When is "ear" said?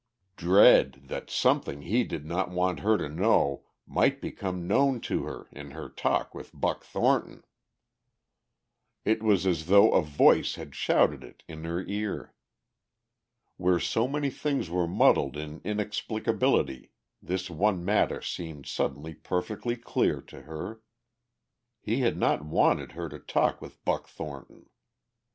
11.85-12.33